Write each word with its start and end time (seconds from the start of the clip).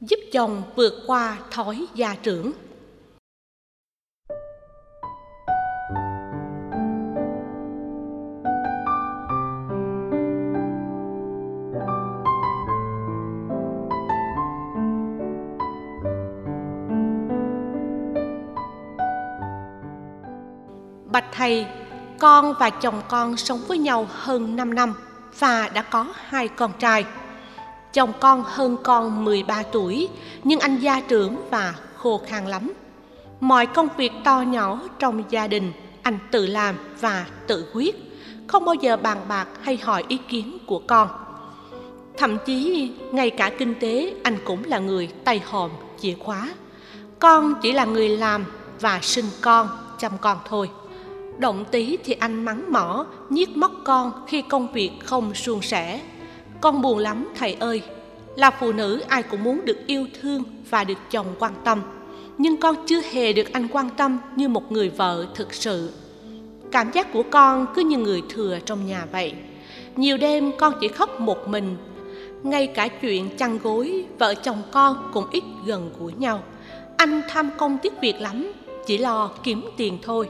giúp 0.00 0.20
chồng 0.32 0.62
vượt 0.76 0.94
qua 1.06 1.38
thói 1.50 1.86
gia 1.94 2.14
trưởng 2.14 2.52
Bạch 21.12 21.24
thầy, 21.32 21.66
con 22.18 22.54
và 22.58 22.70
chồng 22.70 23.02
con 23.08 23.36
sống 23.36 23.60
với 23.68 23.78
nhau 23.78 24.06
hơn 24.10 24.56
5 24.56 24.74
năm 24.74 24.94
và 25.38 25.68
đã 25.74 25.82
có 25.82 26.06
hai 26.14 26.48
con 26.48 26.72
trai. 26.78 27.04
Chồng 27.92 28.12
con 28.20 28.42
hơn 28.46 28.76
con 28.82 29.24
13 29.24 29.62
tuổi, 29.62 30.08
nhưng 30.44 30.60
anh 30.60 30.76
gia 30.76 31.00
trưởng 31.00 31.36
và 31.50 31.74
khô 31.96 32.20
khan 32.26 32.46
lắm. 32.46 32.72
Mọi 33.40 33.66
công 33.66 33.88
việc 33.96 34.12
to 34.24 34.40
nhỏ 34.40 34.80
trong 34.98 35.22
gia 35.30 35.48
đình 35.48 35.72
anh 36.02 36.18
tự 36.30 36.46
làm 36.46 36.76
và 37.00 37.26
tự 37.46 37.66
quyết, 37.74 37.96
không 38.46 38.64
bao 38.64 38.74
giờ 38.74 38.96
bàn 38.96 39.18
bạc 39.28 39.48
hay 39.62 39.76
hỏi 39.76 40.04
ý 40.08 40.18
kiến 40.28 40.58
của 40.66 40.82
con. 40.86 41.08
Thậm 42.16 42.38
chí 42.46 42.90
ngay 43.12 43.30
cả 43.30 43.50
kinh 43.58 43.74
tế 43.80 44.14
anh 44.22 44.36
cũng 44.44 44.64
là 44.64 44.78
người 44.78 45.08
tay 45.24 45.42
hòm 45.46 45.70
chìa 46.00 46.14
khóa. 46.14 46.54
Con 47.18 47.54
chỉ 47.62 47.72
là 47.72 47.84
người 47.84 48.08
làm 48.08 48.44
và 48.80 48.98
sinh 49.02 49.24
con, 49.40 49.68
chăm 49.98 50.12
con 50.20 50.38
thôi. 50.48 50.70
Động 51.38 51.64
tí 51.70 51.96
thì 52.04 52.12
anh 52.12 52.44
mắng 52.44 52.72
mỏ, 52.72 53.06
nhiếc 53.30 53.56
móc 53.56 53.72
con 53.84 54.12
khi 54.26 54.42
công 54.42 54.72
việc 54.72 54.90
không 55.04 55.34
suôn 55.34 55.62
sẻ. 55.62 56.00
Con 56.60 56.82
buồn 56.82 56.98
lắm 56.98 57.28
thầy 57.34 57.54
ơi, 57.54 57.82
là 58.36 58.50
phụ 58.50 58.72
nữ 58.72 59.02
ai 59.08 59.22
cũng 59.22 59.44
muốn 59.44 59.64
được 59.64 59.86
yêu 59.86 60.06
thương 60.20 60.42
và 60.70 60.84
được 60.84 60.98
chồng 61.10 61.26
quan 61.38 61.52
tâm. 61.64 61.82
Nhưng 62.38 62.56
con 62.56 62.76
chưa 62.86 63.00
hề 63.12 63.32
được 63.32 63.52
anh 63.52 63.68
quan 63.68 63.90
tâm 63.96 64.18
như 64.36 64.48
một 64.48 64.72
người 64.72 64.88
vợ 64.88 65.26
thực 65.34 65.54
sự. 65.54 65.92
Cảm 66.72 66.90
giác 66.92 67.12
của 67.12 67.22
con 67.30 67.66
cứ 67.74 67.82
như 67.82 67.98
người 67.98 68.22
thừa 68.28 68.58
trong 68.64 68.86
nhà 68.86 69.06
vậy. 69.12 69.32
Nhiều 69.96 70.16
đêm 70.16 70.52
con 70.58 70.74
chỉ 70.80 70.88
khóc 70.88 71.20
một 71.20 71.48
mình. 71.48 71.76
Ngay 72.42 72.66
cả 72.66 72.88
chuyện 72.88 73.36
chăn 73.36 73.58
gối, 73.58 74.04
vợ 74.18 74.34
chồng 74.34 74.62
con 74.70 75.10
cũng 75.12 75.24
ít 75.30 75.44
gần 75.66 75.90
gũi 75.98 76.12
nhau. 76.18 76.42
Anh 76.96 77.22
tham 77.28 77.50
công 77.58 77.78
tiếc 77.82 78.00
việc 78.00 78.20
lắm, 78.20 78.52
chỉ 78.86 78.98
lo 78.98 79.30
kiếm 79.42 79.62
tiền 79.76 79.98
thôi 80.02 80.28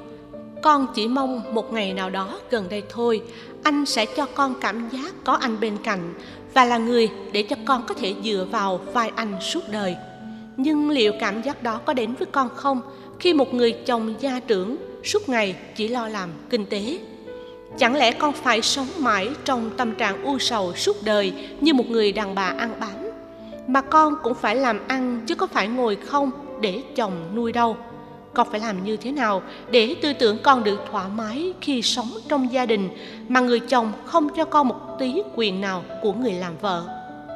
con 0.63 0.87
chỉ 0.95 1.09
mong 1.09 1.55
một 1.55 1.73
ngày 1.73 1.93
nào 1.93 2.11
đó 2.11 2.39
gần 2.51 2.67
đây 2.71 2.83
thôi 2.91 3.23
anh 3.63 3.87
sẽ 3.87 4.07
cho 4.07 4.27
con 4.35 4.55
cảm 4.61 4.89
giác 4.89 5.15
có 5.25 5.33
anh 5.33 5.61
bên 5.61 5.77
cạnh 5.85 6.15
và 6.55 6.65
là 6.65 6.79
người 6.79 7.11
để 7.33 7.43
cho 7.43 7.57
con 7.65 7.87
có 7.87 7.95
thể 7.95 8.15
dựa 8.25 8.47
vào 8.51 8.81
vai 8.93 9.11
anh 9.17 9.35
suốt 9.41 9.61
đời. 9.71 9.97
Nhưng 10.57 10.91
liệu 10.91 11.13
cảm 11.21 11.43
giác 11.43 11.63
đó 11.63 11.81
có 11.85 11.95
đến 11.95 12.15
với 12.15 12.27
con 12.33 12.49
không 12.57 12.81
khi 13.21 13.35
một 13.35 13.55
người 13.55 13.73
chồng 13.87 14.15
gia 14.21 14.41
trưởng 14.41 14.77
suốt 15.05 15.29
ngày 15.29 15.57
chỉ 15.77 15.89
lo 15.89 16.09
làm 16.09 16.29
kinh 16.51 16.67
tế? 16.67 16.99
Chẳng 17.79 17.97
lẽ 17.97 18.13
con 18.13 18.33
phải 18.33 18.63
sống 18.63 18.87
mãi 18.99 19.29
trong 19.45 19.71
tâm 19.77 19.95
trạng 19.95 20.25
u 20.25 20.39
sầu 20.39 20.75
suốt 20.75 20.97
đời 21.05 21.33
như 21.61 21.75
một 21.75 21.87
người 21.87 22.13
đàn 22.13 22.35
bà 22.35 22.47
ăn 22.47 22.75
bám? 22.81 23.11
Mà 23.67 23.81
con 23.81 24.15
cũng 24.23 24.35
phải 24.35 24.57
làm 24.57 24.81
ăn 24.89 25.21
chứ 25.27 25.35
có 25.35 25.47
phải 25.47 25.69
ngồi 25.69 25.97
không 25.97 26.31
để 26.61 26.83
chồng 26.97 27.13
nuôi 27.35 27.53
đâu 27.53 27.77
con 28.35 28.51
phải 28.51 28.61
làm 28.61 28.85
như 28.85 28.97
thế 28.97 29.13
nào 29.13 29.43
để 29.71 29.97
tư 30.03 30.13
tưởng 30.13 30.39
con 30.43 30.65
được 30.65 30.81
thoải 30.91 31.11
mái 31.17 31.53
khi 31.61 31.83
sống 31.83 32.11
trong 32.29 32.53
gia 32.53 32.67
đình 32.67 32.89
mà 33.29 33.41
người 33.41 33.61
chồng 33.61 33.93
không 34.05 34.29
cho 34.37 34.45
con 34.45 34.69
một 34.69 34.97
tí 34.99 35.23
quyền 35.35 35.61
nào 35.61 35.85
của 36.03 36.13
người 36.13 36.33
làm 36.33 36.53
vợ? 36.61 36.85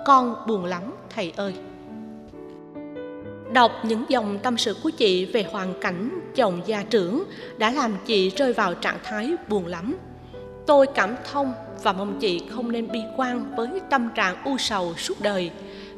Con 0.07 0.35
buồn 0.47 0.65
lắm, 0.65 0.83
thầy 1.15 1.33
ơi. 1.37 1.55
Đọc 3.53 3.73
những 3.83 4.05
dòng 4.09 4.39
tâm 4.39 4.59
sự 4.59 4.77
của 4.83 4.91
chị 4.91 5.25
về 5.25 5.47
hoàn 5.53 5.81
cảnh 5.81 6.21
chồng 6.35 6.61
gia 6.67 6.83
trưởng 6.83 7.25
đã 7.57 7.71
làm 7.71 7.93
chị 8.07 8.31
rơi 8.31 8.53
vào 8.53 8.75
trạng 8.75 8.99
thái 9.05 9.33
buồn 9.49 9.67
lắm. 9.67 9.97
Tôi 10.67 10.87
cảm 10.95 11.15
thông 11.33 11.53
và 11.83 11.93
mong 11.93 12.19
chị 12.21 12.43
không 12.51 12.73
nên 12.73 12.93
bi 12.93 13.01
quan 13.17 13.55
với 13.57 13.69
tâm 13.91 14.09
trạng 14.15 14.37
u 14.45 14.59
sầu 14.59 14.95
suốt 14.97 15.21
đời, 15.21 15.51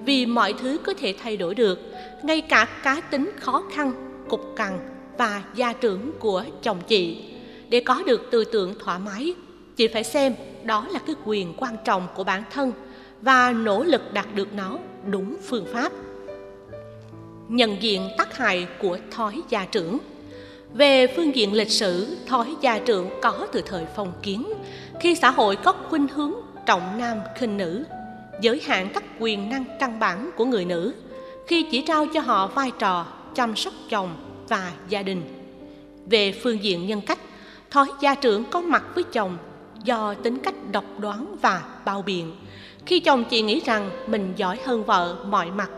vì 0.05 0.27
mọi 0.27 0.55
thứ 0.61 0.79
có 0.87 0.95
thể 0.99 1.15
thay 1.23 1.37
đổi 1.37 1.55
được, 1.55 1.81
ngay 2.23 2.41
cả 2.41 2.69
cá 2.83 3.01
tính 3.01 3.31
khó 3.41 3.63
khăn 3.75 4.06
cục 4.29 4.57
cằn 4.57 4.79
và 5.19 5.43
gia 5.55 5.73
trưởng 5.73 6.13
của 6.19 6.45
chồng 6.63 6.79
chị. 6.87 7.25
Để 7.69 7.81
có 7.81 8.03
được 8.07 8.29
tư 8.31 8.45
tưởng 8.45 8.75
thoải 8.79 8.99
mái, 8.99 9.35
chị 9.77 9.89
phải 9.89 10.05
xem 10.05 10.35
đó 10.65 10.87
là 10.91 10.99
cái 11.07 11.17
quyền 11.25 11.55
quan 11.57 11.77
trọng 11.85 12.09
của 12.15 12.25
bản 12.25 12.43
thân 12.51 12.73
và 13.23 13.53
nỗ 13.53 13.85
lực 13.85 14.13
đạt 14.13 14.35
được 14.35 14.53
nó 14.55 14.79
đúng 15.07 15.37
phương 15.43 15.67
pháp. 15.73 15.93
Nhận 17.49 17.83
diện 17.83 18.09
tác 18.19 18.37
hại 18.37 18.67
của 18.79 18.99
thói 19.11 19.43
gia 19.49 19.65
trưởng. 19.65 19.99
Về 20.75 21.07
phương 21.17 21.37
diện 21.37 21.53
lịch 21.53 21.71
sử, 21.71 22.17
thói 22.27 22.57
gia 22.61 22.79
trưởng 22.79 23.11
có 23.23 23.47
từ 23.53 23.63
thời 23.67 23.87
phong 23.97 24.13
kiến, 24.23 24.47
khi 25.01 25.15
xã 25.15 25.31
hội 25.31 25.57
có 25.57 25.73
khuynh 25.73 26.09
hướng 26.09 26.33
trọng 26.67 26.99
nam 26.99 27.19
khinh 27.37 27.57
nữ, 27.57 27.85
giới 28.41 28.61
hạn 28.67 28.89
các 28.95 29.05
quyền 29.19 29.51
năng 29.51 29.65
căn 29.81 29.99
bản 29.99 30.31
của 30.37 30.45
người 30.45 30.65
nữ. 30.65 30.95
Khi 31.47 31.67
chỉ 31.71 31.85
trao 31.87 32.07
cho 32.15 32.21
họ 32.21 32.47
vai 32.47 32.71
trò 32.79 33.07
chăm 33.37 33.57
sóc 33.57 33.75
chồng 33.89 34.17
và 34.49 34.73
gia 34.89 35.03
đình. 35.03 35.23
Về 36.11 36.33
phương 36.43 36.63
diện 36.63 36.87
nhân 36.87 37.01
cách, 37.01 37.19
thói 37.71 37.87
gia 38.01 38.15
trưởng 38.15 38.45
có 38.45 38.61
mặt 38.61 38.85
với 38.95 39.05
chồng 39.05 39.37
do 39.85 40.15
tính 40.15 40.39
cách 40.39 40.55
độc 40.73 40.85
đoán 40.99 41.37
và 41.43 41.63
bao 41.85 42.03
biện. 42.03 42.37
Khi 42.87 43.01
chồng 43.01 43.25
chị 43.25 43.43
nghĩ 43.43 43.61
rằng 43.65 43.91
mình 44.07 44.33
giỏi 44.37 44.59
hơn 44.65 44.85
vợ 44.85 45.17
mọi 45.29 45.51
mặt 45.51 45.71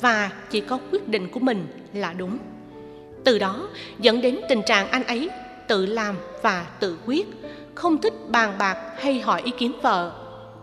và 0.00 0.30
chỉ 0.50 0.60
có 0.60 0.78
quyết 0.90 1.08
định 1.08 1.30
của 1.30 1.40
mình 1.40 1.66
là 1.92 2.12
đúng. 2.12 2.38
Từ 3.24 3.38
đó 3.38 3.68
dẫn 3.98 4.20
đến 4.20 4.40
tình 4.48 4.62
trạng 4.66 4.88
anh 4.88 5.04
ấy 5.04 5.30
tự 5.68 5.86
làm 5.86 6.14
và 6.42 6.66
tự 6.80 6.98
quyết, 7.06 7.26
không 7.74 7.98
thích 7.98 8.14
bàn 8.28 8.54
bạc 8.58 8.76
hay 8.98 9.20
hỏi 9.20 9.42
ý 9.44 9.52
kiến 9.58 9.72
vợ. 9.82 10.12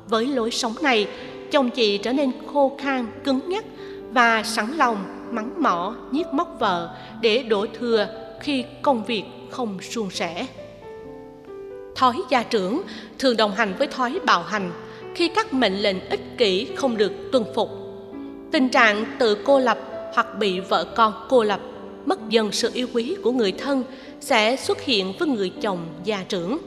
Với 0.08 0.28
lối 0.28 0.52
sống 0.52 0.74
này, 0.82 1.08
chồng 1.52 1.70
chị 1.70 1.98
trở 1.98 2.14
nên 2.14 2.32
khô 2.54 2.78
khan, 2.82 3.06
cứng 3.24 3.40
nhắc 3.48 3.66
và 4.12 4.44
sẵn 4.44 4.72
lòng 4.72 5.23
mắng 5.34 5.62
mỏ, 5.62 5.96
nhiếc 6.12 6.28
móc 6.34 6.56
vợ 6.60 6.90
để 7.22 7.44
đổ 7.44 7.66
thừa 7.80 8.08
khi 8.40 8.66
công 8.82 9.04
việc 9.04 9.24
không 9.52 9.82
suôn 9.82 10.10
sẻ. 10.10 10.48
Thói 11.96 12.16
gia 12.30 12.44
trưởng 12.44 12.82
thường 13.20 13.38
đồng 13.38 13.52
hành 13.52 13.74
với 13.78 13.88
thói 13.88 14.20
bạo 14.26 14.44
hành 14.44 14.72
khi 15.16 15.28
các 15.28 15.54
mệnh 15.54 15.74
lệnh 15.74 16.10
ích 16.10 16.38
kỷ 16.38 16.68
không 16.76 16.98
được 16.98 17.12
tuân 17.32 17.44
phục. 17.56 17.70
Tình 18.52 18.70
trạng 18.70 19.06
tự 19.20 19.38
cô 19.46 19.60
lập 19.60 19.78
hoặc 20.14 20.28
bị 20.40 20.60
vợ 20.60 20.86
con 20.96 21.14
cô 21.30 21.44
lập 21.44 21.60
mất 22.06 22.30
dần 22.30 22.52
sự 22.52 22.72
yêu 22.74 22.88
quý 22.94 23.16
của 23.24 23.32
người 23.32 23.52
thân 23.52 23.84
sẽ 24.20 24.56
xuất 24.56 24.82
hiện 24.82 25.14
với 25.20 25.28
người 25.28 25.52
chồng 25.62 25.86
gia 26.04 26.24
trưởng. 26.30 26.58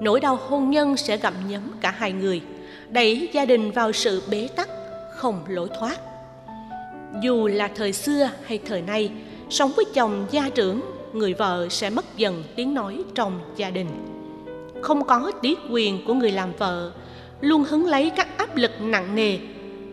Nỗi 0.00 0.20
đau 0.20 0.38
hôn 0.48 0.70
nhân 0.70 0.96
sẽ 0.96 1.16
gặm 1.16 1.34
nhấm 1.48 1.62
cả 1.80 1.90
hai 1.90 2.12
người, 2.12 2.40
đẩy 2.90 3.28
gia 3.32 3.44
đình 3.44 3.70
vào 3.70 3.92
sự 3.92 4.22
bế 4.30 4.48
tắc, 4.56 4.68
không 5.16 5.44
lối 5.48 5.68
thoát 5.78 5.96
dù 7.22 7.46
là 7.46 7.68
thời 7.68 7.92
xưa 7.92 8.30
hay 8.44 8.58
thời 8.66 8.82
nay, 8.82 9.10
sống 9.50 9.72
với 9.76 9.84
chồng 9.94 10.26
gia 10.30 10.48
trưởng, 10.48 10.80
người 11.12 11.34
vợ 11.34 11.66
sẽ 11.70 11.90
mất 11.90 12.16
dần 12.16 12.44
tiếng 12.56 12.74
nói 12.74 12.98
trong 13.14 13.40
gia 13.56 13.70
đình. 13.70 13.88
Không 14.82 15.04
có 15.04 15.32
tí 15.42 15.56
quyền 15.70 16.04
của 16.06 16.14
người 16.14 16.32
làm 16.32 16.52
vợ, 16.58 16.92
luôn 17.40 17.64
hứng 17.64 17.86
lấy 17.86 18.10
các 18.10 18.38
áp 18.38 18.56
lực 18.56 18.70
nặng 18.80 19.14
nề, 19.14 19.38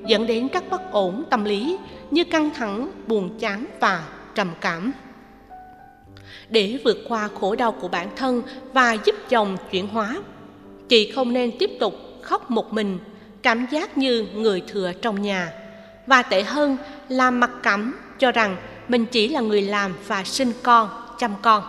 dẫn 0.06 0.28
đến 0.28 0.48
các 0.48 0.64
bất 0.70 0.92
ổn 0.92 1.24
tâm 1.30 1.44
lý 1.44 1.78
như 2.12 2.24
căng 2.24 2.50
thẳng, 2.54 2.92
buồn 3.08 3.40
chán 3.40 3.66
và 3.80 4.04
trầm 4.36 4.52
cảm. 4.62 4.92
Để 6.50 6.80
vượt 6.84 6.98
qua 7.08 7.30
khổ 7.40 7.56
đau 7.56 7.72
của 7.72 7.88
bản 7.88 8.10
thân 8.16 8.42
và 8.74 8.98
giúp 9.06 9.16
chồng 9.30 9.58
chuyển 9.72 9.88
hóa, 9.88 10.18
chị 10.90 11.12
không 11.12 11.34
nên 11.34 11.52
tiếp 11.60 11.72
tục 11.80 11.94
khóc 12.22 12.52
một 12.52 12.74
mình, 12.74 13.00
cảm 13.44 13.68
giác 13.72 13.98
như 13.98 14.28
người 14.36 14.62
thừa 14.68 14.92
trong 15.02 15.22
nhà. 15.22 15.52
Và 16.08 16.22
tệ 16.22 16.44
hơn 16.44 16.78
là 17.10 17.32
mặc 17.32 17.52
cảm 17.64 18.00
cho 18.20 18.32
rằng 18.32 18.58
mình 18.88 19.06
chỉ 19.06 19.28
là 19.28 19.42
người 19.42 19.62
làm 19.62 19.94
và 20.08 20.24
sinh 20.24 20.52
con, 20.64 20.90
chăm 21.20 21.32
con. 21.42 21.64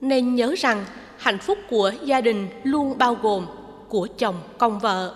Nên 0.00 0.34
nhớ 0.34 0.54
rằng 0.58 0.84
hạnh 1.18 1.38
phúc 1.38 1.58
của 1.68 1.92
gia 2.04 2.20
đình 2.20 2.48
luôn 2.64 2.98
bao 2.98 3.14
gồm 3.22 3.46
của 3.88 4.08
chồng 4.18 4.36
công 4.58 4.78
vợ. 4.78 5.14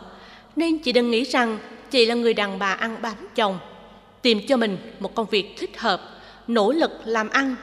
Nên 0.57 0.79
chị 0.79 0.93
đừng 0.93 1.11
nghĩ 1.11 1.23
rằng 1.23 1.59
chị 1.91 2.07
là 2.07 2.15
người 2.15 2.35
đàn 2.35 2.59
bà 2.59 2.73
ăn 2.73 3.03
bám 3.03 3.15
chồng. 3.35 3.59
Tìm 4.23 4.41
cho 4.49 4.57
mình 4.57 4.79
một 5.01 5.15
công 5.15 5.27
việc 5.31 5.55
thích 5.59 5.79
hợp, 5.79 6.01
nỗ 6.49 6.73
lực 6.73 6.91
làm 7.05 7.29
ăn, 7.29 7.57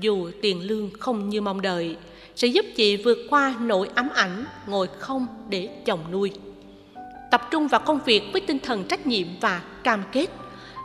dù 0.00 0.30
tiền 0.42 0.60
lương 0.62 0.90
không 1.00 1.28
như 1.28 1.40
mong 1.40 1.62
đợi, 1.62 1.96
sẽ 2.36 2.48
giúp 2.48 2.66
chị 2.76 2.96
vượt 2.96 3.18
qua 3.30 3.54
nỗi 3.60 3.88
ám 3.94 4.08
ảnh 4.14 4.44
ngồi 4.66 4.88
không 4.98 5.26
để 5.48 5.68
chồng 5.84 6.00
nuôi 6.10 6.32
tập 7.34 7.48
trung 7.50 7.68
vào 7.68 7.80
công 7.80 8.00
việc 8.04 8.22
với 8.32 8.40
tinh 8.40 8.58
thần 8.58 8.84
trách 8.84 9.06
nhiệm 9.06 9.26
và 9.40 9.62
cam 9.84 10.02
kết. 10.12 10.26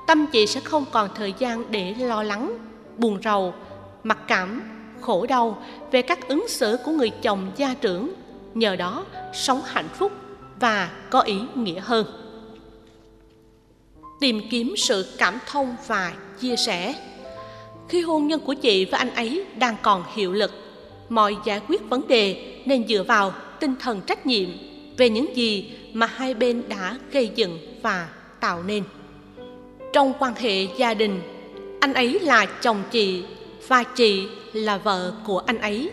Tâm 0.08 0.26
chị 0.32 0.48
sẽ 0.48 0.60
không 0.60 0.86
còn 0.92 1.10
thời 1.16 1.34
gian 1.40 1.72
để 1.72 1.94
lo 1.94 2.24
lắng, 2.24 2.58
buồn 2.98 3.20
rầu, 3.24 3.54
mặc 4.04 4.18
cảm, 4.28 4.62
khổ 5.02 5.26
đau 5.26 5.64
về 5.92 6.02
các 6.02 6.28
ứng 6.28 6.46
xử 6.48 6.78
của 6.86 6.92
người 6.92 7.10
chồng 7.10 7.52
gia 7.56 7.74
trưởng, 7.74 8.14
nhờ 8.54 8.76
đó 8.76 9.06
sống 9.34 9.62
hạnh 9.66 9.88
phúc 9.94 10.12
và 10.60 10.92
có 11.10 11.22
ý 11.22 11.36
nghĩa 11.56 11.80
hơn. 11.80 12.06
Tìm 14.20 14.42
kiếm 14.52 14.74
sự 14.78 15.16
cảm 15.18 15.38
thông 15.46 15.76
và 15.88 16.14
chia 16.40 16.56
sẻ. 16.56 16.96
Khi 17.90 18.02
hôn 18.02 18.28
nhân 18.28 18.40
của 18.40 18.54
chị 18.54 18.86
với 18.86 18.98
anh 18.98 19.16
ấy 19.16 19.46
đang 19.56 19.76
còn 19.82 20.04
hiệu 20.14 20.34
lực, 20.34 20.52
mọi 21.10 21.38
giải 21.46 21.62
quyết 21.68 21.90
vấn 21.90 22.08
đề 22.08 22.56
nên 22.66 22.88
dựa 22.88 23.04
vào 23.04 23.34
tinh 23.60 23.76
thần 23.80 24.02
trách 24.02 24.26
nhiệm 24.26 24.50
về 25.00 25.10
những 25.10 25.36
gì 25.36 25.72
mà 25.94 26.06
hai 26.06 26.34
bên 26.34 26.64
đã 26.70 26.98
gây 27.12 27.32
dựng 27.36 27.60
và 27.82 28.10
tạo 28.40 28.64
nên. 28.64 28.84
Trong 29.94 30.14
quan 30.20 30.34
hệ 30.36 30.68
gia 30.78 30.94
đình, 30.94 31.22
anh 31.80 31.94
ấy 31.94 32.20
là 32.20 32.46
chồng 32.46 32.84
chị 32.92 33.24
và 33.68 33.84
chị 33.84 34.28
là 34.54 34.78
vợ 34.78 35.14
của 35.26 35.40
anh 35.40 35.58
ấy. 35.58 35.92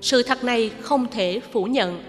Sự 0.00 0.22
thật 0.22 0.44
này 0.44 0.70
không 0.80 1.06
thể 1.10 1.40
phủ 1.52 1.64
nhận. 1.64 2.02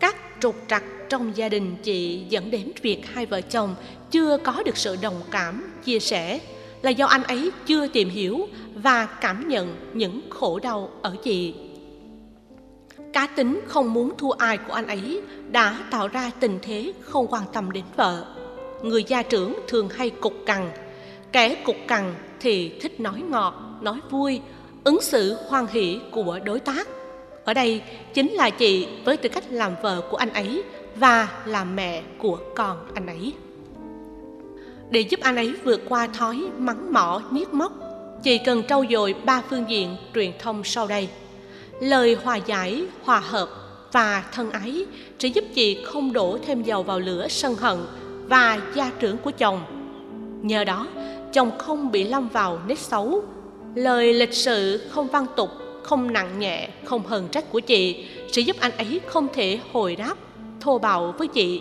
Các 0.00 0.16
trục 0.40 0.56
trặc 0.68 0.84
trong 1.08 1.36
gia 1.36 1.48
đình 1.48 1.76
chị 1.82 2.22
dẫn 2.28 2.50
đến 2.50 2.72
việc 2.82 3.06
hai 3.12 3.26
vợ 3.26 3.40
chồng 3.40 3.74
chưa 4.10 4.38
có 4.38 4.62
được 4.62 4.76
sự 4.76 4.96
đồng 5.02 5.22
cảm, 5.30 5.72
chia 5.84 5.98
sẻ 5.98 6.40
là 6.82 6.90
do 6.90 7.06
anh 7.06 7.22
ấy 7.22 7.50
chưa 7.66 7.88
tìm 7.88 8.10
hiểu 8.10 8.48
và 8.74 9.06
cảm 9.06 9.48
nhận 9.48 9.76
những 9.92 10.20
khổ 10.30 10.58
đau 10.58 10.90
ở 11.02 11.16
chị 11.24 11.54
cá 13.12 13.26
tính 13.26 13.60
không 13.66 13.92
muốn 13.92 14.16
thua 14.18 14.30
ai 14.30 14.58
của 14.58 14.72
anh 14.72 14.86
ấy 14.86 15.20
đã 15.50 15.78
tạo 15.90 16.08
ra 16.08 16.30
tình 16.40 16.58
thế 16.62 16.92
không 17.00 17.26
quan 17.26 17.42
tâm 17.52 17.70
đến 17.70 17.84
vợ. 17.96 18.24
Người 18.82 19.04
gia 19.04 19.22
trưởng 19.22 19.54
thường 19.68 19.88
hay 19.88 20.10
cục 20.10 20.34
cằn. 20.46 20.70
Kẻ 21.32 21.54
cục 21.54 21.76
cằn 21.88 22.14
thì 22.40 22.72
thích 22.80 23.00
nói 23.00 23.22
ngọt, 23.30 23.54
nói 23.80 24.00
vui, 24.10 24.40
ứng 24.84 25.00
xử 25.00 25.36
hoan 25.48 25.66
hỷ 25.66 26.00
của 26.10 26.38
đối 26.44 26.60
tác. 26.60 26.88
Ở 27.44 27.54
đây 27.54 27.82
chính 28.14 28.32
là 28.32 28.50
chị 28.50 28.88
với 29.04 29.16
tư 29.16 29.28
cách 29.28 29.44
làm 29.50 29.72
vợ 29.82 30.02
của 30.10 30.16
anh 30.16 30.32
ấy 30.32 30.62
và 30.96 31.28
làm 31.46 31.76
mẹ 31.76 32.02
của 32.18 32.38
con 32.54 32.76
anh 32.94 33.06
ấy. 33.06 33.32
Để 34.90 35.00
giúp 35.00 35.20
anh 35.20 35.36
ấy 35.36 35.54
vượt 35.64 35.80
qua 35.88 36.06
thói 36.06 36.42
mắng 36.58 36.92
mỏ, 36.92 37.22
nhiếc 37.30 37.54
móc 37.54 37.72
chị 38.22 38.38
cần 38.38 38.62
trau 38.68 38.84
dồi 38.90 39.14
ba 39.24 39.42
phương 39.50 39.64
diện 39.68 39.96
truyền 40.14 40.32
thông 40.38 40.64
sau 40.64 40.86
đây 40.86 41.08
lời 41.82 42.16
hòa 42.24 42.36
giải, 42.36 42.84
hòa 43.04 43.20
hợp 43.20 43.48
và 43.92 44.24
thân 44.32 44.50
ái 44.50 44.86
sẽ 45.18 45.28
giúp 45.28 45.44
chị 45.54 45.84
không 45.84 46.12
đổ 46.12 46.38
thêm 46.46 46.62
dầu 46.62 46.82
vào 46.82 47.00
lửa 47.00 47.26
sân 47.28 47.54
hận 47.54 47.78
và 48.28 48.60
gia 48.74 48.90
trưởng 48.98 49.18
của 49.18 49.30
chồng. 49.30 49.60
Nhờ 50.42 50.64
đó, 50.64 50.86
chồng 51.32 51.50
không 51.58 51.92
bị 51.92 52.04
lâm 52.04 52.28
vào 52.28 52.60
nét 52.66 52.78
xấu. 52.78 53.22
Lời 53.74 54.14
lịch 54.14 54.32
sự 54.32 54.88
không 54.90 55.08
văn 55.08 55.26
tục, 55.36 55.50
không 55.82 56.12
nặng 56.12 56.38
nhẹ, 56.38 56.68
không 56.84 57.06
hờn 57.06 57.28
trách 57.28 57.50
của 57.52 57.60
chị 57.60 58.06
sẽ 58.32 58.42
giúp 58.42 58.56
anh 58.60 58.76
ấy 58.76 59.00
không 59.06 59.28
thể 59.34 59.58
hồi 59.72 59.96
đáp, 59.96 60.14
thô 60.60 60.78
bạo 60.78 61.14
với 61.18 61.28
chị. 61.28 61.60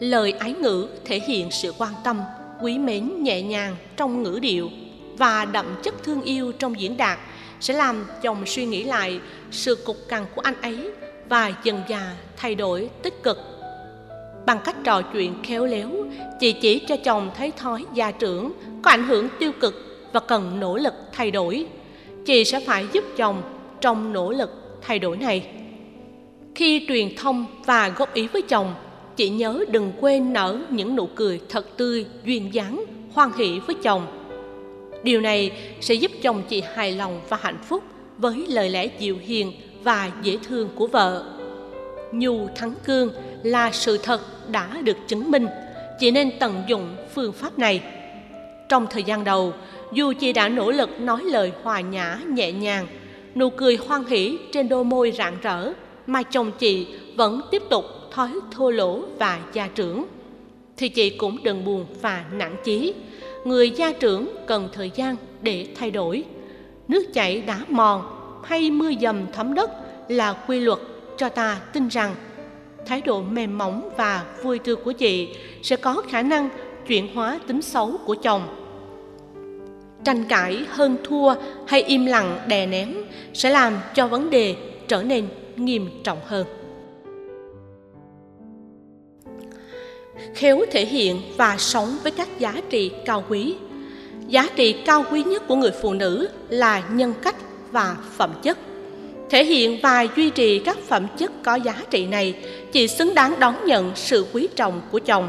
Lời 0.00 0.32
ái 0.32 0.52
ngữ 0.52 0.88
thể 1.04 1.20
hiện 1.26 1.50
sự 1.50 1.72
quan 1.78 1.92
tâm, 2.04 2.20
quý 2.62 2.78
mến 2.78 3.22
nhẹ 3.22 3.42
nhàng 3.42 3.76
trong 3.96 4.22
ngữ 4.22 4.38
điệu 4.42 4.70
và 5.18 5.44
đậm 5.44 5.66
chất 5.82 5.94
thương 6.02 6.22
yêu 6.22 6.52
trong 6.52 6.80
diễn 6.80 6.96
đạt 6.96 7.18
sẽ 7.60 7.74
làm 7.74 8.04
chồng 8.22 8.46
suy 8.46 8.66
nghĩ 8.66 8.84
lại 8.84 9.20
sự 9.50 9.74
cục 9.74 9.96
cằn 10.08 10.24
của 10.34 10.40
anh 10.40 10.60
ấy 10.62 10.90
và 11.28 11.52
dần 11.64 11.82
dà 11.88 12.12
thay 12.36 12.54
đổi 12.54 12.90
tích 13.02 13.22
cực. 13.22 13.38
Bằng 14.46 14.58
cách 14.64 14.76
trò 14.84 15.02
chuyện 15.02 15.34
khéo 15.42 15.66
léo, 15.66 15.90
chị 16.40 16.52
chỉ 16.52 16.78
cho 16.78 16.96
chồng 16.96 17.30
thấy 17.36 17.50
thói 17.50 17.84
gia 17.94 18.10
trưởng 18.10 18.52
có 18.82 18.90
ảnh 18.90 19.06
hưởng 19.08 19.28
tiêu 19.38 19.52
cực 19.60 19.74
và 20.12 20.20
cần 20.20 20.60
nỗ 20.60 20.76
lực 20.76 20.94
thay 21.12 21.30
đổi. 21.30 21.66
Chị 22.26 22.44
sẽ 22.44 22.60
phải 22.60 22.86
giúp 22.92 23.04
chồng 23.16 23.42
trong 23.80 24.12
nỗ 24.12 24.30
lực 24.30 24.50
thay 24.82 24.98
đổi 24.98 25.16
này. 25.16 25.46
Khi 26.54 26.86
truyền 26.88 27.16
thông 27.16 27.46
và 27.66 27.88
góp 27.88 28.14
ý 28.14 28.26
với 28.26 28.42
chồng, 28.42 28.74
chị 29.16 29.28
nhớ 29.28 29.64
đừng 29.70 29.92
quên 30.00 30.32
nở 30.32 30.58
những 30.70 30.96
nụ 30.96 31.06
cười 31.14 31.40
thật 31.48 31.76
tươi, 31.76 32.06
duyên 32.24 32.54
dáng, 32.54 32.84
hoan 33.12 33.30
hỷ 33.38 33.60
với 33.66 33.76
chồng 33.82 34.06
điều 35.04 35.20
này 35.20 35.52
sẽ 35.80 35.94
giúp 35.94 36.10
chồng 36.22 36.42
chị 36.48 36.62
hài 36.74 36.92
lòng 36.92 37.20
và 37.28 37.38
hạnh 37.40 37.58
phúc 37.68 37.82
với 38.18 38.46
lời 38.48 38.70
lẽ 38.70 38.86
dịu 38.98 39.16
hiền 39.20 39.52
và 39.82 40.10
dễ 40.22 40.38
thương 40.48 40.68
của 40.74 40.86
vợ. 40.86 41.24
Nhu 42.12 42.48
thắng 42.56 42.74
cương 42.84 43.10
là 43.42 43.70
sự 43.72 43.98
thật 43.98 44.50
đã 44.50 44.80
được 44.82 44.96
chứng 45.06 45.30
minh. 45.30 45.46
Chị 46.00 46.10
nên 46.10 46.30
tận 46.40 46.62
dụng 46.68 46.96
phương 47.14 47.32
pháp 47.32 47.58
này. 47.58 47.80
Trong 48.68 48.86
thời 48.90 49.02
gian 49.02 49.24
đầu, 49.24 49.52
dù 49.92 50.12
chị 50.20 50.32
đã 50.32 50.48
nỗ 50.48 50.70
lực 50.70 51.00
nói 51.00 51.22
lời 51.22 51.52
hòa 51.62 51.80
nhã, 51.80 52.18
nhẹ 52.28 52.52
nhàng, 52.52 52.86
nụ 53.34 53.50
cười 53.50 53.76
hoan 53.76 54.04
hỷ 54.04 54.38
trên 54.52 54.68
đôi 54.68 54.84
môi 54.84 55.12
rạng 55.18 55.36
rỡ, 55.42 55.72
mà 56.06 56.22
chồng 56.22 56.52
chị 56.58 56.86
vẫn 57.16 57.40
tiếp 57.50 57.62
tục 57.70 57.84
thói 58.10 58.30
thô 58.50 58.70
lỗ 58.70 59.02
và 59.18 59.38
gia 59.52 59.66
trưởng, 59.66 60.04
thì 60.76 60.88
chị 60.88 61.10
cũng 61.10 61.42
đừng 61.42 61.64
buồn 61.64 61.86
và 62.02 62.24
nản 62.32 62.56
chí 62.64 62.94
người 63.44 63.70
gia 63.70 63.92
trưởng 63.92 64.36
cần 64.46 64.68
thời 64.72 64.90
gian 64.94 65.16
để 65.42 65.66
thay 65.74 65.90
đổi. 65.90 66.24
Nước 66.88 67.04
chảy 67.14 67.40
đá 67.40 67.60
mòn 67.68 68.02
hay 68.44 68.70
mưa 68.70 68.90
dầm 69.00 69.26
thấm 69.32 69.54
đất 69.54 69.70
là 70.08 70.32
quy 70.32 70.60
luật 70.60 70.78
cho 71.16 71.28
ta 71.28 71.60
tin 71.72 71.88
rằng 71.88 72.14
thái 72.86 73.00
độ 73.00 73.22
mềm 73.22 73.58
mỏng 73.58 73.90
và 73.96 74.24
vui 74.42 74.58
tươi 74.58 74.76
của 74.76 74.92
chị 74.92 75.28
sẽ 75.62 75.76
có 75.76 76.02
khả 76.08 76.22
năng 76.22 76.48
chuyển 76.86 77.14
hóa 77.14 77.38
tính 77.46 77.62
xấu 77.62 77.96
của 78.04 78.14
chồng. 78.14 78.42
Tranh 80.04 80.24
cãi, 80.28 80.66
hơn 80.68 80.96
thua 81.04 81.34
hay 81.66 81.82
im 81.82 82.06
lặng 82.06 82.38
đè 82.48 82.66
nén 82.66 82.94
sẽ 83.34 83.50
làm 83.50 83.78
cho 83.94 84.08
vấn 84.08 84.30
đề 84.30 84.56
trở 84.88 85.02
nên 85.02 85.28
nghiêm 85.56 85.88
trọng 86.04 86.18
hơn. 86.26 86.46
Khéo 90.34 90.64
thể 90.70 90.86
hiện 90.86 91.22
và 91.36 91.56
sống 91.58 91.96
với 92.02 92.12
các 92.12 92.28
giá 92.38 92.54
trị 92.70 92.90
cao 93.04 93.24
quý. 93.28 93.54
Giá 94.28 94.48
trị 94.56 94.72
cao 94.72 95.04
quý 95.10 95.22
nhất 95.22 95.48
của 95.48 95.56
người 95.56 95.70
phụ 95.82 95.92
nữ 95.94 96.28
là 96.48 96.82
nhân 96.92 97.14
cách 97.22 97.36
và 97.70 97.96
phẩm 98.16 98.30
chất. 98.42 98.58
Thể 99.30 99.44
hiện 99.44 99.78
và 99.82 100.06
duy 100.16 100.30
trì 100.30 100.58
các 100.58 100.78
phẩm 100.78 101.06
chất 101.18 101.32
có 101.42 101.54
giá 101.54 101.74
trị 101.90 102.06
này 102.06 102.34
chỉ 102.72 102.88
xứng 102.88 103.14
đáng 103.14 103.34
đón 103.38 103.54
nhận 103.66 103.92
sự 103.94 104.26
quý 104.32 104.48
trọng 104.56 104.80
của 104.90 104.98
chồng. 104.98 105.28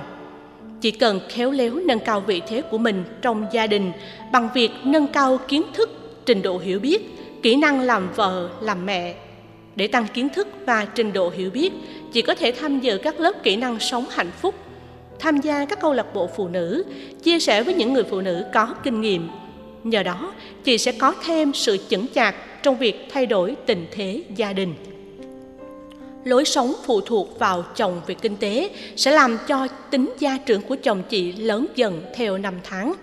Chỉ 0.82 0.92
cần 0.92 1.20
khéo 1.30 1.52
léo 1.52 1.74
nâng 1.74 2.00
cao 2.00 2.20
vị 2.20 2.42
thế 2.48 2.62
của 2.62 2.78
mình 2.78 3.04
trong 3.22 3.46
gia 3.52 3.68
đình 3.68 3.92
bằng 4.32 4.50
việc 4.54 4.72
nâng 4.84 5.08
cao 5.08 5.40
kiến 5.48 5.62
thức, 5.74 5.90
trình 6.26 6.42
độ 6.42 6.58
hiểu 6.58 6.80
biết, 6.80 7.02
kỹ 7.44 7.56
năng 7.56 7.80
làm 7.80 8.14
vợ, 8.16 8.50
làm 8.62 8.86
mẹ. 8.86 9.16
Để 9.76 9.88
tăng 9.88 10.08
kiến 10.14 10.30
thức 10.30 10.48
và 10.66 10.86
trình 10.86 11.14
độ 11.14 11.30
hiểu 11.30 11.50
biết, 11.50 11.74
chị 12.14 12.22
có 12.22 12.36
thể 12.36 12.52
tham 12.52 12.80
dự 12.80 12.98
các 12.98 13.20
lớp 13.20 13.44
kỹ 13.44 13.56
năng 13.56 13.80
sống 13.80 14.06
hạnh 14.10 14.32
phúc 14.42 14.56
tham 15.20 15.42
gia 15.42 15.66
các 15.66 15.80
câu 15.82 15.94
lạc 15.94 16.14
bộ 16.14 16.30
phụ 16.36 16.48
nữ, 16.48 16.84
chia 17.24 17.40
sẻ 17.40 17.64
với 17.64 17.74
những 17.74 17.94
người 17.94 18.04
phụ 18.04 18.22
nữ 18.22 18.46
có 18.54 18.68
kinh 18.84 19.02
nghiệm. 19.02 19.30
Nhờ 19.84 20.04
đó, 20.04 20.34
chị 20.64 20.78
sẽ 20.78 20.92
có 20.92 21.14
thêm 21.26 21.54
sự 21.54 21.78
chững 21.90 22.06
chạc 22.16 22.36
trong 22.64 22.78
việc 22.78 23.08
thay 23.14 23.26
đổi 23.26 23.56
tình 23.66 23.86
thế 23.92 24.24
gia 24.36 24.54
đình. 24.54 24.74
Lối 26.24 26.46
sống 26.46 26.74
phụ 26.86 27.02
thuộc 27.02 27.40
vào 27.40 27.64
chồng 27.76 28.02
về 28.08 28.16
kinh 28.16 28.38
tế 28.38 28.70
sẽ 28.96 29.12
làm 29.12 29.38
cho 29.48 29.68
tính 29.90 30.14
gia 30.20 30.38
trưởng 30.38 30.62
của 30.62 30.76
chồng 30.84 31.04
chị 31.10 31.32
lớn 31.32 31.66
dần 31.76 32.02
theo 32.16 32.38
năm 32.38 32.54
tháng. 32.64 32.94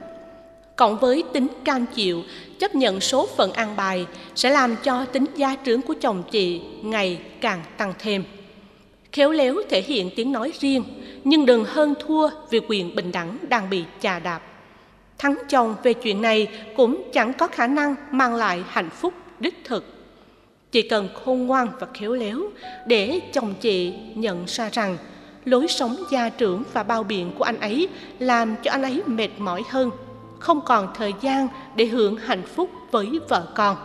Cộng 0.77 0.99
với 0.99 1.25
tính 1.33 1.47
cam 1.65 1.87
chịu, 1.95 2.23
chấp 2.59 2.75
nhận 2.75 3.01
số 3.01 3.29
phận 3.37 3.53
an 3.53 3.77
bài 3.77 4.07
sẽ 4.35 4.51
làm 4.51 4.77
cho 4.83 5.05
tính 5.05 5.25
gia 5.37 5.57
trưởng 5.57 5.83
của 5.83 5.95
chồng 6.01 6.23
chị 6.31 6.61
ngày 6.83 7.19
càng 7.41 7.63
tăng 7.77 7.95
thêm 7.99 8.25
khéo 9.13 9.31
léo 9.31 9.55
thể 9.69 9.83
hiện 9.83 10.11
tiếng 10.17 10.33
nói 10.33 10.53
riêng, 10.61 10.85
nhưng 11.25 11.47
đừng 11.47 11.65
hơn 11.65 11.95
thua 12.01 12.29
vì 12.51 12.61
quyền 12.69 12.95
bình 12.95 13.13
đẳng 13.13 13.39
đang 13.49 13.71
bị 13.71 13.85
chà 14.01 14.19
đạp. 14.19 14.43
Thắng 15.19 15.39
chồng 15.49 15.75
về 15.83 15.93
chuyện 15.93 16.23
này 16.23 16.49
cũng 16.77 17.11
chẳng 17.13 17.33
có 17.33 17.47
khả 17.47 17.67
năng 17.67 17.95
mang 18.11 18.35
lại 18.35 18.63
hạnh 18.69 18.91
phúc 18.91 19.15
đích 19.41 19.65
thực. 19.65 19.85
Chỉ 20.73 20.83
cần 20.83 21.09
khôn 21.15 21.47
ngoan 21.47 21.69
và 21.81 21.87
khéo 21.95 22.13
léo 22.13 22.39
để 22.87 23.21
chồng 23.33 23.55
chị 23.61 23.95
nhận 24.15 24.45
ra 24.47 24.69
rằng 24.73 24.97
lối 25.45 25.69
sống 25.69 25.97
gia 26.11 26.29
trưởng 26.29 26.63
và 26.73 26.83
bao 26.83 27.03
biện 27.03 27.33
của 27.39 27.45
anh 27.45 27.61
ấy 27.61 27.89
làm 28.19 28.57
cho 28.63 28.71
anh 28.71 28.83
ấy 28.83 29.03
mệt 29.07 29.29
mỏi 29.39 29.63
hơn, 29.69 29.91
không 30.39 30.61
còn 30.65 30.89
thời 30.95 31.13
gian 31.21 31.49
để 31.77 31.87
hưởng 31.87 32.17
hạnh 32.17 32.43
phúc 32.43 32.71
với 32.91 33.21
vợ 33.29 33.47
con 33.55 33.77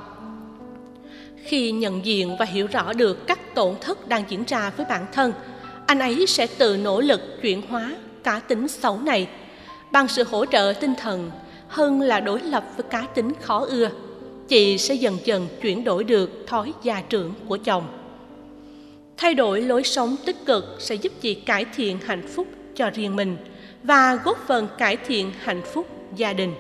khi 1.47 1.71
nhận 1.71 2.05
diện 2.05 2.35
và 2.39 2.45
hiểu 2.45 2.67
rõ 2.67 2.93
được 2.93 3.27
các 3.27 3.55
tổn 3.55 3.75
thất 3.81 4.07
đang 4.07 4.23
diễn 4.29 4.43
ra 4.47 4.69
với 4.77 4.85
bản 4.89 5.05
thân, 5.13 5.33
anh 5.85 5.99
ấy 5.99 6.27
sẽ 6.27 6.47
tự 6.47 6.77
nỗ 6.77 7.01
lực 7.01 7.21
chuyển 7.41 7.61
hóa 7.69 7.95
cá 8.23 8.39
tính 8.39 8.67
xấu 8.67 8.99
này. 8.99 9.27
Bằng 9.91 10.07
sự 10.07 10.23
hỗ 10.23 10.45
trợ 10.45 10.73
tinh 10.79 10.93
thần 10.97 11.31
hơn 11.67 12.01
là 12.01 12.19
đối 12.19 12.41
lập 12.41 12.63
với 12.77 12.83
cá 12.89 13.01
tính 13.01 13.31
khó 13.41 13.59
ưa. 13.59 13.89
Chị 14.47 14.77
sẽ 14.77 14.95
dần 14.95 15.17
dần 15.23 15.47
chuyển 15.61 15.83
đổi 15.83 16.03
được 16.03 16.47
thói 16.47 16.73
gia 16.83 17.01
trưởng 17.01 17.33
của 17.47 17.57
chồng. 17.57 17.87
Thay 19.17 19.33
đổi 19.33 19.61
lối 19.61 19.83
sống 19.83 20.15
tích 20.25 20.45
cực 20.45 20.75
sẽ 20.79 20.95
giúp 20.95 21.11
chị 21.21 21.33
cải 21.33 21.65
thiện 21.75 21.99
hạnh 22.05 22.27
phúc 22.27 22.47
cho 22.75 22.89
riêng 22.89 23.15
mình 23.15 23.37
và 23.83 24.15
góp 24.15 24.47
phần 24.47 24.67
cải 24.77 24.97
thiện 24.97 25.31
hạnh 25.39 25.61
phúc 25.73 25.87
gia 26.15 26.33
đình. 26.33 26.53